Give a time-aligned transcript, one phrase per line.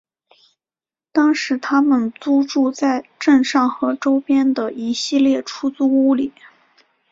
[1.11, 6.33] 当时他们租住在镇上和周边的一系列出租屋里。